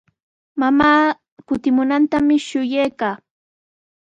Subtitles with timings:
[0.59, 1.05] Mamaa
[1.47, 3.15] kutimunantami shuyaykaa.